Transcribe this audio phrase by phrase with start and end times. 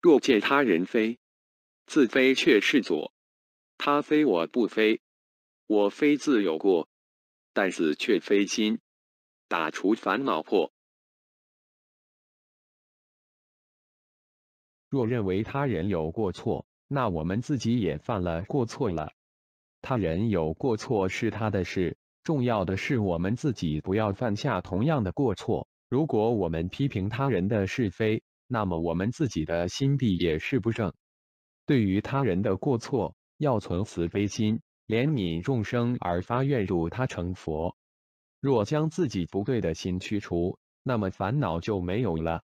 [0.00, 1.18] 若见他人非，
[1.86, 3.12] 自非却是左；
[3.76, 5.00] 他非我不非，
[5.66, 6.88] 我非自有过，
[7.52, 8.80] 但死却非心。
[9.48, 10.72] 打除烦恼破。
[14.88, 19.12] 若认为他人有过错，那我们自己也犯了过错了。
[19.82, 25.68] 他人有过错是他的事，重要的是我们自己不要犯下同样的过错。
[25.88, 30.92] 如果我们批评他人的是非，那么我们自己的心地也是不正。
[31.66, 37.76] 对于他人的过错，要存慈悲心，怜悯众生而发愿度他成佛。
[38.40, 42.42] 若将自己不对的心去除，那么烦恼就没有了。